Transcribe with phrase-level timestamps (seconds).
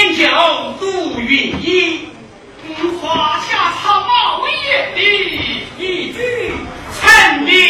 [0.00, 2.08] 天教杜云一
[3.02, 5.04] 华夏草莽为人民
[5.76, 6.18] 一句
[6.98, 7.69] 成名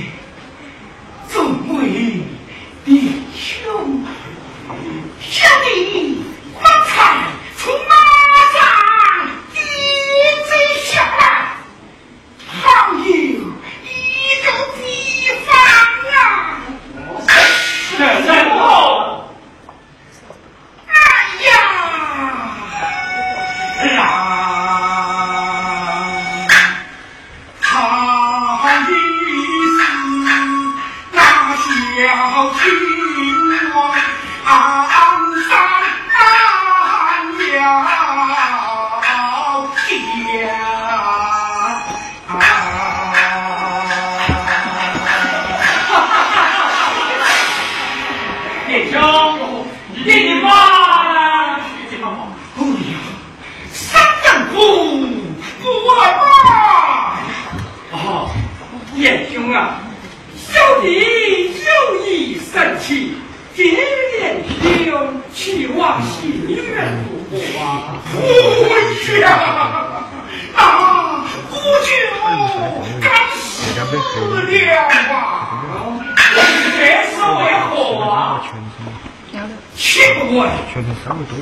[0.00, 0.29] me.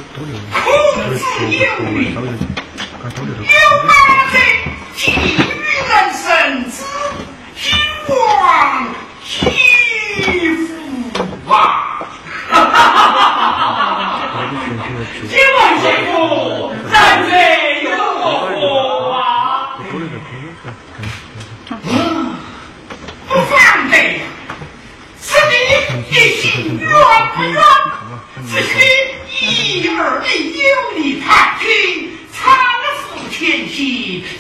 [0.03, 0.38] tuyo.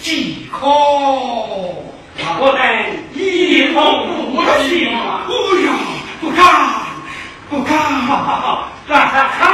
[0.01, 2.61] 即可我们
[3.15, 4.59] 一同步哎
[4.95, 5.71] 呀
[6.21, 6.39] 不敢
[7.51, 7.79] 不敢。
[8.07, 9.49] 哈他看